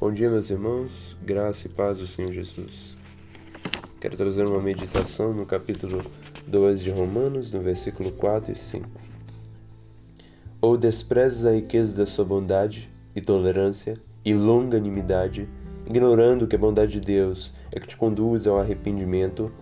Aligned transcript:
Bom 0.00 0.10
dia, 0.10 0.30
meus 0.30 0.48
irmãos, 0.48 1.14
graça 1.22 1.66
e 1.66 1.70
paz 1.70 1.98
do 1.98 2.06
Senhor 2.06 2.32
Jesus. 2.32 2.96
Quero 4.00 4.16
trazer 4.16 4.46
uma 4.46 4.58
meditação 4.58 5.34
no 5.34 5.44
capítulo 5.44 6.02
2 6.46 6.80
de 6.80 6.88
Romanos, 6.88 7.52
no 7.52 7.60
versículo 7.60 8.10
4 8.10 8.50
e 8.50 8.54
5. 8.54 8.88
Ou 10.58 10.78
desprezes 10.78 11.44
a 11.44 11.52
riqueza 11.52 11.98
da 11.98 12.06
sua 12.06 12.24
bondade 12.24 12.88
e 13.14 13.20
tolerância 13.20 13.98
e 14.24 14.32
longanimidade, 14.32 15.46
ignorando 15.86 16.46
que 16.46 16.56
a 16.56 16.58
bondade 16.58 16.92
de 16.92 17.00
Deus 17.00 17.52
é 17.70 17.78
que 17.78 17.86
te 17.86 17.96
conduz 17.98 18.46
ao 18.46 18.58
arrependimento, 18.58 19.52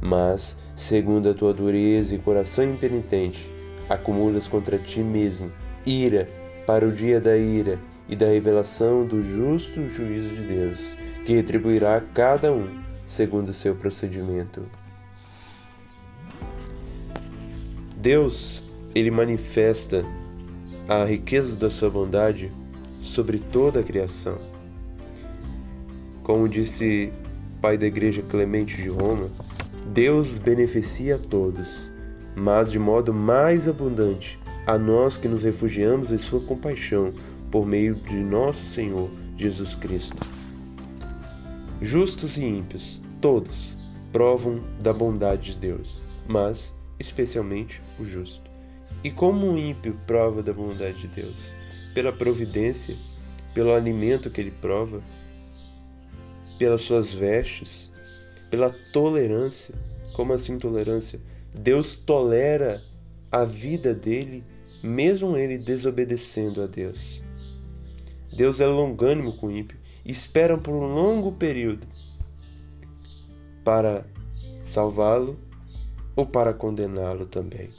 mas, 0.00 0.56
segundo 0.76 1.28
a 1.28 1.34
tua 1.34 1.52
dureza 1.52 2.14
e 2.14 2.20
coração 2.20 2.72
impenitente, 2.72 3.50
acumulas 3.88 4.46
contra 4.46 4.78
ti 4.78 5.00
mesmo 5.00 5.50
ira 5.84 6.28
para 6.68 6.86
o 6.86 6.92
dia 6.92 7.20
da 7.20 7.36
ira 7.36 7.80
e 8.08 8.16
da 8.16 8.26
revelação 8.26 9.06
do 9.06 9.22
justo 9.22 9.88
juízo 9.88 10.28
de 10.28 10.42
Deus, 10.42 10.78
que 11.24 11.34
retribuirá 11.34 11.96
a 11.96 12.00
cada 12.00 12.52
um 12.52 12.68
segundo 13.06 13.52
seu 13.52 13.74
procedimento. 13.74 14.62
Deus, 17.96 18.64
ele 18.94 19.10
manifesta 19.10 20.04
a 20.88 21.04
riqueza 21.04 21.56
da 21.56 21.70
sua 21.70 21.88
bondade 21.88 22.50
sobre 23.00 23.38
toda 23.38 23.80
a 23.80 23.82
criação. 23.82 24.38
Como 26.22 26.48
disse 26.48 27.12
pai 27.60 27.78
da 27.78 27.86
igreja 27.86 28.22
Clemente 28.22 28.76
de 28.76 28.88
Roma, 28.88 29.30
Deus 29.86 30.38
beneficia 30.38 31.16
a 31.16 31.18
todos, 31.18 31.92
mas 32.34 32.72
de 32.72 32.78
modo 32.78 33.12
mais 33.12 33.68
abundante 33.68 34.38
a 34.66 34.78
nós 34.78 35.16
que 35.16 35.28
nos 35.28 35.42
refugiamos 35.42 36.12
em 36.12 36.18
sua 36.18 36.40
compaixão 36.40 37.12
por 37.52 37.66
meio 37.66 37.94
de 37.94 38.16
nosso 38.16 38.64
Senhor 38.64 39.10
Jesus 39.36 39.74
Cristo. 39.74 40.26
Justos 41.82 42.38
e 42.38 42.44
ímpios, 42.44 43.02
todos, 43.20 43.76
provam 44.10 44.58
da 44.80 44.92
bondade 44.92 45.52
de 45.52 45.58
Deus, 45.58 46.00
mas 46.26 46.72
especialmente 46.98 47.82
o 48.00 48.04
justo. 48.04 48.50
E 49.04 49.10
como 49.10 49.52
o 49.52 49.58
ímpio 49.58 49.98
prova 50.06 50.42
da 50.42 50.52
bondade 50.52 51.02
de 51.02 51.08
Deus? 51.08 51.36
Pela 51.94 52.10
providência, 52.10 52.96
pelo 53.52 53.74
alimento 53.74 54.30
que 54.30 54.40
ele 54.40 54.50
prova, 54.50 55.02
pelas 56.58 56.80
suas 56.82 57.12
vestes, 57.12 57.92
pela 58.50 58.70
tolerância. 58.92 59.74
Como 60.14 60.32
assim 60.32 60.56
tolerância? 60.56 61.20
Deus 61.54 61.96
tolera 61.96 62.82
a 63.30 63.44
vida 63.44 63.94
dele, 63.94 64.42
mesmo 64.82 65.36
ele 65.36 65.58
desobedecendo 65.58 66.62
a 66.62 66.66
Deus. 66.66 67.21
Deus 68.32 68.60
é 68.60 68.66
longânimo 68.66 69.36
com 69.36 69.48
o 69.48 69.50
ímpio 69.50 69.78
e 70.04 70.10
espera 70.10 70.56
por 70.56 70.72
um 70.72 70.92
longo 70.94 71.32
período 71.32 71.86
para 73.64 74.04
salvá-lo 74.62 75.38
ou 76.16 76.26
para 76.26 76.52
condená-lo 76.52 77.26
também. 77.26 77.70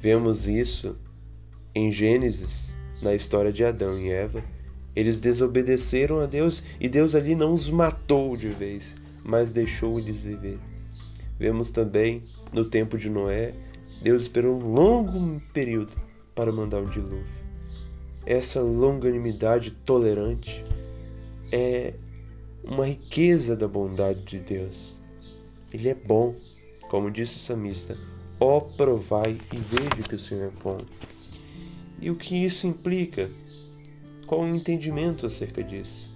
Vemos 0.00 0.48
isso 0.48 0.96
em 1.74 1.92
Gênesis, 1.92 2.76
na 3.02 3.14
história 3.14 3.52
de 3.52 3.64
Adão 3.64 3.98
e 3.98 4.10
Eva. 4.10 4.42
Eles 4.94 5.20
desobedeceram 5.20 6.20
a 6.20 6.26
Deus 6.26 6.62
e 6.80 6.88
Deus 6.88 7.14
ali 7.14 7.34
não 7.34 7.52
os 7.52 7.68
matou 7.68 8.36
de 8.36 8.48
vez, 8.48 8.96
mas 9.22 9.52
deixou-lhes 9.52 10.22
viver. 10.22 10.58
Vemos 11.38 11.70
também 11.70 12.22
no 12.54 12.64
tempo 12.64 12.96
de 12.96 13.10
Noé 13.10 13.54
Deus 14.00 14.22
esperou 14.22 14.56
um 14.56 14.72
longo 14.72 15.40
período 15.52 15.92
para 16.34 16.52
mandar 16.52 16.82
o 16.82 16.90
dilúvio. 16.90 17.45
Essa 18.26 18.60
longanimidade 18.60 19.70
tolerante 19.70 20.62
é 21.52 21.94
uma 22.64 22.86
riqueza 22.86 23.54
da 23.56 23.68
bondade 23.68 24.22
de 24.24 24.40
Deus. 24.40 25.00
Ele 25.72 25.88
é 25.88 25.94
bom, 25.94 26.34
como 26.90 27.10
disse 27.10 27.36
o 27.36 27.38
samista, 27.38 27.96
ó 28.40 28.60
provai 28.60 29.38
e 29.52 29.56
veja 29.56 30.08
que 30.08 30.16
o 30.16 30.18
Senhor 30.18 30.52
é 30.52 30.62
bom. 30.62 30.78
E 32.00 32.10
o 32.10 32.16
que 32.16 32.44
isso 32.44 32.66
implica? 32.66 33.30
Qual 34.26 34.40
o 34.40 34.48
entendimento 34.48 35.24
acerca 35.24 35.62
disso? 35.62 36.12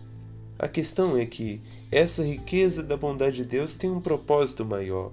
A 0.58 0.66
questão 0.66 1.16
é 1.16 1.24
que 1.24 1.62
essa 1.92 2.24
riqueza 2.24 2.82
da 2.82 2.96
bondade 2.96 3.36
de 3.36 3.44
Deus 3.44 3.76
tem 3.76 3.88
um 3.88 4.00
propósito 4.00 4.64
maior 4.64 5.12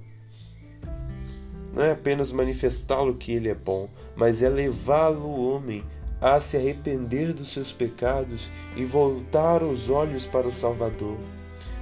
não 1.78 1.84
é 1.84 1.92
apenas 1.92 2.32
manifestá-lo 2.32 3.14
que 3.14 3.32
ele 3.32 3.50
é 3.50 3.54
bom, 3.54 3.88
mas 4.16 4.42
é 4.42 4.50
levá-lo 4.50 5.28
o 5.28 5.54
homem 5.54 5.84
a 6.22 6.40
se 6.40 6.58
arrepender 6.58 7.34
dos 7.34 7.54
seus 7.54 7.72
pecados 7.72 8.50
e 8.76 8.84
voltar 8.84 9.64
os 9.64 9.90
olhos 9.90 10.26
para 10.26 10.48
o 10.48 10.54
Salvador. 10.54 11.18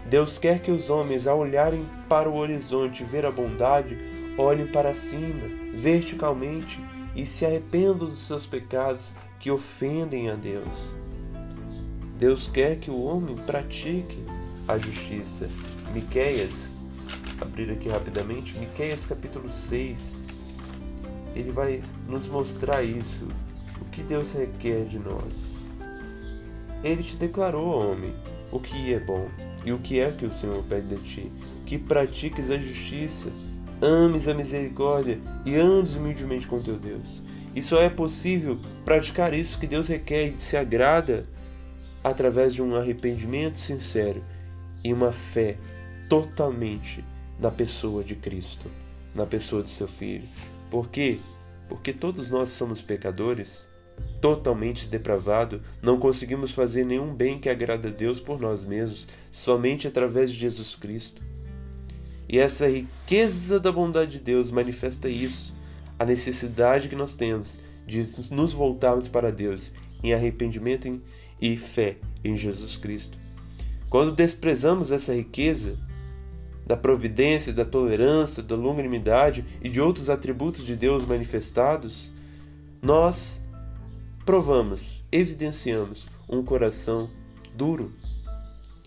Deus 0.10 0.38
quer 0.38 0.60
que 0.60 0.72
os 0.72 0.90
homens, 0.90 1.26
ao 1.26 1.40
olharem 1.40 1.86
para 2.08 2.30
o 2.30 2.38
horizonte 2.38 3.02
e 3.02 3.06
ver 3.06 3.26
a 3.26 3.32
bondade, 3.32 3.98
olhem 4.38 4.68
para 4.68 4.94
cima, 4.94 5.48
verticalmente, 5.74 6.80
e 7.16 7.26
se 7.26 7.46
arrependam 7.46 8.10
dos 8.10 8.20
seus 8.20 8.46
pecados 8.46 9.14
que 9.40 9.50
ofendem 9.50 10.30
a 10.30 10.36
Deus. 10.36 10.96
Deus 12.20 12.48
quer 12.48 12.78
que 12.78 12.92
o 12.92 13.04
homem 13.04 13.36
pratique 13.38 14.18
a 14.68 14.78
justiça. 14.78 15.50
Miqueias 15.94 16.72
abrir 17.40 17.72
aqui 17.72 17.90
rapidamente, 17.90 18.58
Miqueias 18.58 19.06
capítulo 19.06 19.50
6. 19.50 20.20
Ele 21.36 21.52
vai 21.52 21.84
nos 22.08 22.28
mostrar 22.28 22.84
isso, 22.84 23.28
o 23.82 23.86
que 23.86 24.02
Deus 24.04 24.34
requer 24.34 24.86
de 24.86 25.00
nós. 25.00 25.58
Ele 26.84 27.04
te 27.04 27.16
declarou, 27.16 27.68
homem, 27.68 28.14
o 28.52 28.60
que 28.60 28.94
é 28.94 29.00
bom 29.00 29.28
e 29.66 29.72
o 29.72 29.80
que 29.80 30.00
é 30.00 30.12
que 30.12 30.26
o 30.26 30.34
Senhor 30.34 30.64
pede 30.64 30.96
de 30.96 31.04
ti, 31.04 31.32
que 31.66 31.78
pratiques 31.78 32.52
a 32.52 32.58
justiça, 32.58 33.32
ames 33.82 34.28
a 34.28 34.34
misericórdia 34.34 35.20
e 35.46 35.56
andes 35.56 35.96
humildemente 35.96 36.48
com 36.48 36.62
teu 36.62 36.78
Deus. 36.78 37.22
E 37.56 37.62
só 37.62 37.82
é 37.82 37.90
possível 37.90 38.60
praticar 38.84 39.34
isso 39.34 39.58
que 39.58 39.68
Deus 39.68 39.88
requer 39.88 40.28
e 40.28 40.42
se 40.42 40.58
agrada 40.58 41.26
através 42.04 42.54
de 42.54 42.62
um 42.62 42.76
arrependimento 42.76 43.58
sincero 43.58 44.24
e 44.84 44.94
uma 44.94 45.12
fé 45.12 45.58
totalmente 46.08 47.04
na 47.40 47.50
pessoa 47.50 48.04
de 48.04 48.16
Cristo, 48.16 48.70
na 49.14 49.26
pessoa 49.26 49.64
de 49.64 49.70
seu 49.70 49.88
Filho. 49.88 50.28
Por 50.70 50.90
quê? 50.90 51.20
Porque 51.68 51.92
todos 51.94 52.30
nós 52.30 52.50
somos 52.50 52.82
pecadores, 52.82 53.68
totalmente 54.22 54.90
depravados, 54.90 55.62
não 55.82 56.00
conseguimos 56.00 56.52
fazer 56.52 56.86
nenhum 56.86 57.14
bem 57.14 57.40
que 57.40 57.50
agrada 57.50 57.90
a 57.90 57.92
Deus 57.92 58.20
por 58.20 58.40
nós 58.40 58.64
mesmos, 58.64 59.08
somente 59.32 59.88
através 59.88 60.32
de 60.32 60.38
Jesus 60.38 60.76
Cristo. 60.76 61.22
E 62.28 62.40
essa 62.40 62.68
riqueza 62.68 63.60
da 63.60 63.72
bondade 63.72 64.14
de 64.14 64.20
Deus 64.20 64.50
manifesta 64.52 65.08
isso, 65.08 65.54
a 65.98 66.06
necessidade 66.06 66.90
que 66.90 66.96
nós 66.96 67.16
temos 67.16 67.60
de 67.86 68.04
nos 68.32 68.52
voltarmos 68.52 69.08
para 69.08 69.32
Deus 69.32 69.72
em 70.04 70.14
arrependimento 70.14 71.02
e 71.40 71.58
fé 71.58 71.98
em 72.24 72.36
Jesus 72.36 72.78
Cristo. 72.78 73.18
Quando 73.90 74.12
desprezamos 74.12 74.92
essa 74.92 75.14
riqueza, 75.14 75.78
da 76.66 76.76
providência, 76.76 77.54
da 77.54 77.64
tolerância, 77.64 78.42
da 78.42 78.56
longanimidade 78.56 79.46
e 79.62 79.70
de 79.70 79.80
outros 79.80 80.10
atributos 80.10 80.66
de 80.66 80.76
Deus 80.76 81.06
manifestados, 81.06 82.12
nós 82.82 83.42
provamos, 84.26 85.04
evidenciamos 85.12 86.10
um 86.28 86.44
coração 86.44 87.10
duro 87.54 87.92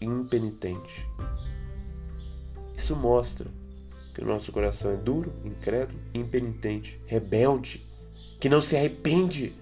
e 0.00 0.04
impenitente. 0.04 1.06
Isso 2.76 2.96
mostra 2.96 3.46
que 4.12 4.22
o 4.22 4.26
nosso 4.26 4.50
coração 4.50 4.90
é 4.90 4.96
duro, 4.96 5.32
incrédulo, 5.44 6.00
impenitente, 6.12 7.00
rebelde, 7.06 7.86
que 8.40 8.48
não 8.48 8.60
se 8.60 8.76
arrepende. 8.76 9.52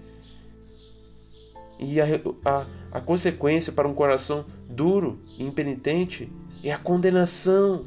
E 1.79 2.01
a, 2.01 2.05
a, 2.43 2.67
a 2.91 3.01
consequência 3.01 3.71
para 3.71 3.87
um 3.87 3.93
coração 3.93 4.43
duro 4.67 5.19
e 5.37 5.43
impenitente 5.43 6.31
é 6.63 6.71
a 6.71 6.77
condenação 6.77 7.85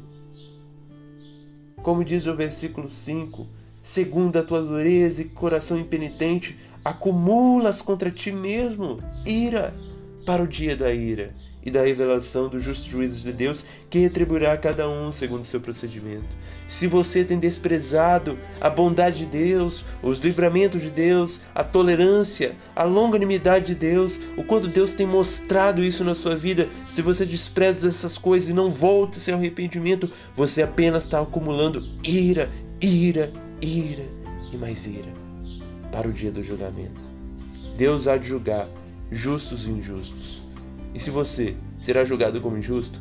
como 1.81 2.03
diz 2.03 2.25
o 2.27 2.35
versículo 2.35 2.89
5: 2.89 3.47
segundo 3.81 4.37
a 4.37 4.43
tua 4.43 4.61
dureza 4.61 5.21
e 5.21 5.29
coração 5.29 5.77
impenitente, 5.77 6.57
acumulas 6.83 7.81
contra 7.81 8.11
ti 8.11 8.31
mesmo 8.31 8.99
ira 9.25 9.73
para 10.25 10.43
o 10.43 10.47
dia 10.47 10.75
da 10.75 10.93
ira 10.93 11.33
e 11.63 11.69
da 11.69 11.83
revelação 11.83 12.47
do 12.47 12.59
justo 12.59 12.89
juízo 12.89 13.21
de 13.21 13.31
Deus, 13.31 13.63
que 13.89 13.99
retribuirá 13.99 14.53
a 14.53 14.57
cada 14.57 14.89
um 14.89 15.11
segundo 15.11 15.41
o 15.41 15.45
seu 15.45 15.59
procedimento. 15.59 16.25
Se 16.67 16.87
você 16.87 17.23
tem 17.23 17.37
desprezado 17.37 18.37
a 18.59 18.69
bondade 18.69 19.19
de 19.19 19.25
Deus, 19.25 19.85
os 20.01 20.19
livramentos 20.19 20.81
de 20.81 20.89
Deus, 20.89 21.41
a 21.53 21.63
tolerância, 21.63 22.55
a 22.75 22.83
longanimidade 22.83 23.67
de 23.67 23.75
Deus, 23.75 24.19
o 24.35 24.43
quanto 24.43 24.67
Deus 24.67 24.93
tem 24.93 25.05
mostrado 25.05 25.83
isso 25.83 26.03
na 26.03 26.15
sua 26.15 26.35
vida, 26.35 26.67
se 26.87 27.01
você 27.01 27.25
despreza 27.25 27.87
essas 27.87 28.17
coisas 28.17 28.49
e 28.49 28.53
não 28.53 28.69
volta 28.69 29.19
seu 29.19 29.35
arrependimento, 29.35 30.09
você 30.33 30.61
apenas 30.61 31.03
está 31.03 31.21
acumulando 31.21 31.85
ira, 32.03 32.49
ira, 32.81 33.31
ira 33.61 34.05
e 34.51 34.57
mais 34.57 34.87
ira 34.87 35.13
para 35.91 36.07
o 36.07 36.13
dia 36.13 36.31
do 36.31 36.41
julgamento. 36.41 37.01
Deus 37.77 38.07
há 38.07 38.17
de 38.17 38.27
julgar 38.27 38.67
justos 39.11 39.67
e 39.67 39.71
injustos 39.71 40.50
E 40.93 40.99
se 40.99 41.09
você 41.09 41.55
será 41.79 42.03
julgado 42.03 42.41
como 42.41 42.57
injusto, 42.57 42.99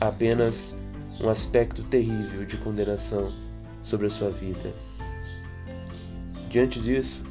apenas 0.00 0.74
um 1.20 1.28
aspecto 1.28 1.82
terrível 1.84 2.44
de 2.44 2.56
condenação 2.56 3.32
sobre 3.82 4.06
a 4.06 4.10
sua 4.10 4.30
vida. 4.30 4.72
Diante 6.48 6.80
disso, 6.80 7.24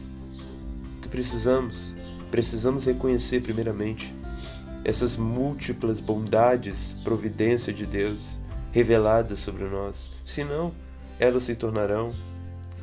o 0.97 1.01
que 1.01 1.09
precisamos? 1.09 1.93
Precisamos 2.29 2.85
reconhecer, 2.85 3.41
primeiramente, 3.41 4.15
essas 4.83 5.17
múltiplas 5.17 5.99
bondades, 5.99 6.95
providência 7.03 7.73
de 7.73 7.85
Deus 7.85 8.39
reveladas 8.71 9.39
sobre 9.39 9.65
nós, 9.65 10.09
senão 10.23 10.73
elas 11.19 11.43
se 11.43 11.55
tornarão 11.55 12.15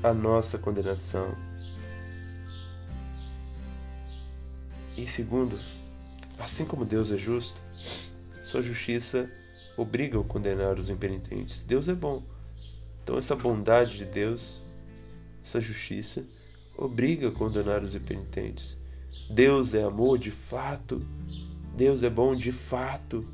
a 0.03 0.13
nossa 0.13 0.59
condenação. 0.59 1.35
E 4.97 5.07
segundo, 5.07 5.59
assim 6.39 6.65
como 6.65 6.85
Deus 6.85 7.11
é 7.11 7.17
justo, 7.17 7.61
sua 8.45 8.63
justiça 8.63 9.31
obriga 9.77 10.19
a 10.19 10.25
condenar 10.25 10.79
os 10.79 10.91
impenitentes. 10.91 11.65
Deus 11.65 11.89
é 11.89 11.95
bom. 11.95 12.23
Então 13.03 13.17
essa 13.17 13.37
bondade 13.37 13.97
de 13.99 14.05
Deus, 14.05 14.63
essa 15.43 15.61
justiça, 15.61 16.25
obriga 16.77 17.29
a 17.29 17.33
condenar 17.33 17.83
os 17.83 17.95
impenitentes. 17.95 18.77
Deus 19.31 19.75
é 19.75 19.83
amor 19.83 20.19
de 20.19 20.31
fato, 20.31 21.05
Deus 21.77 22.03
é 22.03 22.11
bom 22.11 22.35
de 22.35 22.53
fato, 22.53 23.27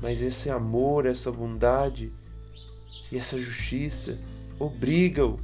mas 0.00 0.22
esse 0.22 0.48
amor, 0.50 1.06
essa 1.06 1.30
bondade 1.30 2.12
e 3.10 3.16
essa 3.16 3.38
justiça 3.38 4.18
obrigam 4.58 5.38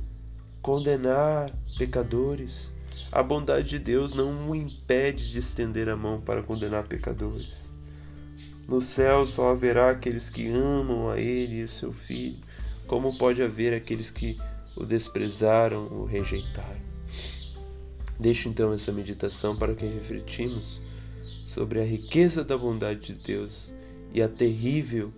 a 0.58 0.62
condenar 0.62 1.52
pecadores. 1.78 2.72
A 3.10 3.22
bondade 3.22 3.68
de 3.70 3.78
Deus 3.78 4.12
não 4.12 4.50
o 4.50 4.54
impede 4.54 5.30
de 5.30 5.38
estender 5.38 5.88
a 5.88 5.96
mão 5.96 6.20
para 6.20 6.42
condenar 6.42 6.86
pecadores. 6.86 7.70
No 8.68 8.82
céu 8.82 9.26
só 9.26 9.50
haverá 9.50 9.90
aqueles 9.90 10.28
que 10.28 10.48
amam 10.48 11.08
a 11.08 11.18
Ele 11.18 11.60
e 11.60 11.64
o 11.64 11.68
seu 11.68 11.92
Filho, 11.92 12.38
como 12.86 13.16
pode 13.16 13.42
haver 13.42 13.72
aqueles 13.72 14.10
que 14.10 14.38
o 14.76 14.84
desprezaram 14.84 15.88
ou 15.90 16.04
rejeitaram. 16.04 16.80
Deixo 18.18 18.48
então 18.48 18.72
essa 18.72 18.92
meditação 18.92 19.56
para 19.56 19.74
que 19.74 19.86
refletimos 19.86 20.80
sobre 21.44 21.80
a 21.80 21.84
riqueza 21.84 22.42
da 22.42 22.58
bondade 22.58 23.12
de 23.12 23.22
Deus 23.22 23.72
e 24.12 24.20
a 24.20 24.28
terrível, 24.28 25.12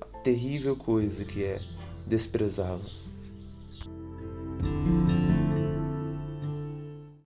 a 0.00 0.06
terrível 0.18 0.74
coisa 0.74 1.24
que 1.24 1.44
é 1.44 1.60
desprezá-la. 2.06 2.84